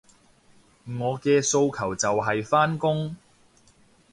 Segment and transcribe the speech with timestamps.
[0.87, 3.15] 我嘅訴求就係返工